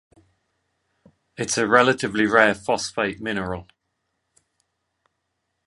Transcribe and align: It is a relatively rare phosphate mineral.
It 1.37 1.49
is 1.49 1.59
a 1.59 1.67
relatively 1.67 2.25
rare 2.25 2.55
phosphate 2.55 3.21
mineral. 3.21 3.67